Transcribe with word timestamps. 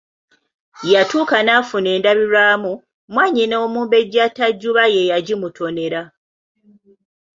Yatuuka 0.93 1.37
n'afuna 1.43 1.87
endabirwamu, 1.95 2.71
mwannyina 3.11 3.55
Omumbejja 3.65 4.23
Tajuuba 4.37 4.83
ye 4.93 5.01
yagimutonera. 5.11 6.01